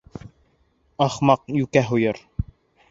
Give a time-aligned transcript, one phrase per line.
[1.07, 2.27] Ахмаҡ йүкә һуйыр.